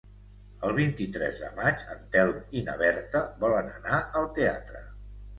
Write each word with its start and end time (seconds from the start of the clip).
El 0.67 0.71
vint-i-tres 0.77 1.41
de 1.41 1.49
maig 1.59 1.83
en 1.95 1.99
Telm 2.15 2.39
i 2.61 2.63
na 2.69 2.75
Berta 2.79 3.21
volen 3.43 3.69
anar 3.75 3.99
al 4.23 4.27
teatre. 4.39 4.83